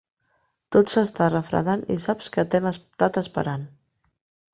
[0.75, 3.67] Tot s'està refredant i saps que t'hem estat esperant.